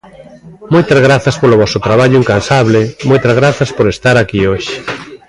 [0.73, 4.75] Moitas grazas polo voso traballo incansable, moitas grazas por estar aquí hoxe.